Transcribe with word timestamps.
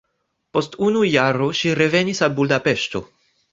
Post 0.57 0.77
unu 0.87 1.03
jaro 1.09 1.51
ŝi 1.61 1.75
revenis 1.83 2.25
al 2.29 2.35
Budapeŝto. 2.43 3.07